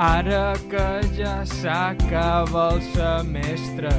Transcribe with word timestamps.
Ara 0.00 0.54
que 0.70 1.02
ja 1.12 1.44
s'acaba 1.44 2.70
el 2.72 2.80
semestre. 2.80 3.90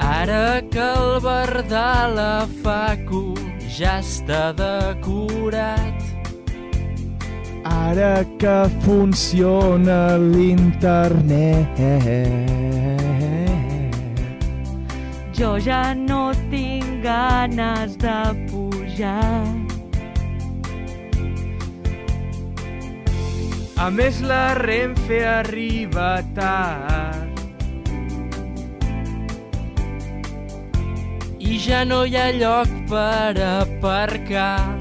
Ara 0.00 0.60
que 0.72 0.82
el 0.82 1.20
bar 1.22 1.62
de 1.70 1.92
la 2.16 2.48
facu 2.64 3.36
ja 3.76 4.00
està 4.02 4.50
decorat. 4.58 6.02
Ara 7.62 8.26
que 8.42 8.56
funciona 8.82 10.18
l'internet. 10.18 11.78
Jo 15.38 15.54
ja 15.62 15.94
no 15.94 16.34
tinc 16.50 17.06
ganes 17.06 17.94
de 18.02 18.18
pujar. 18.50 19.75
A 23.76 23.90
més, 23.92 24.22
la 24.24 24.54
Renfe 24.56 25.20
arriba 25.28 26.22
tard. 26.34 27.40
I 31.38 31.58
ja 31.60 31.84
no 31.84 32.02
hi 32.08 32.16
ha 32.16 32.30
lloc 32.34 32.72
per 32.88 33.36
aparcar. 33.44 34.78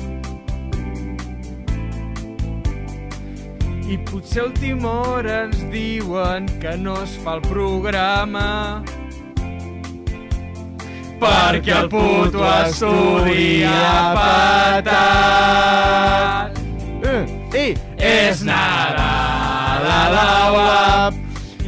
I 3.85 3.99
potser 4.08 4.41
a 4.41 4.45
última 4.48 4.94
hora 5.05 5.43
ens 5.46 5.59
diuen 5.76 6.48
que 6.63 6.77
no 6.80 6.96
es 7.04 7.20
fa 7.21 7.35
el 7.38 7.43
programa 7.52 8.48
perquè 11.20 11.76
el 11.82 11.90
puto 11.90 12.43
estudi 12.43 13.63
ha 13.63 14.13
La 20.15 20.51
UAP 20.51 21.13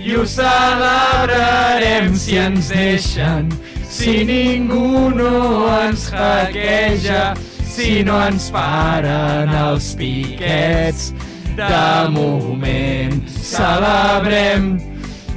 i 0.04 0.16
ho 0.16 0.24
celebrarem 0.28 2.14
si 2.16 2.38
ens 2.38 2.70
deixen, 2.72 3.50
si 3.90 4.24
ningú 4.28 5.10
no 5.16 5.68
ens 5.82 6.10
hackeja, 6.12 7.36
si 7.64 8.04
no 8.04 8.20
ens 8.28 8.50
paren 8.52 9.52
els 9.52 9.94
piquets. 10.00 11.12
De 11.58 12.10
moment 12.14 13.18
celebrem 13.32 14.76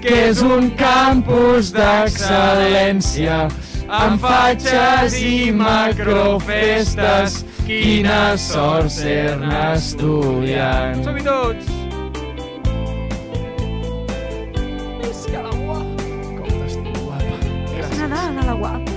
que 0.04 0.16
és 0.28 0.42
un 0.44 0.69
campus 0.77 1.72
d'excel·lència 1.72 3.47
amb 3.88 4.20
fatxes 4.20 5.16
i 5.16 5.50
macrofestes. 5.56 7.42
Quina 7.64 8.34
sort 8.41 8.91
ser-ne 8.92 9.60
estudiant. 9.77 11.06
Som-hi 11.06 11.25
tots! 11.25 11.80
What. 18.61 18.89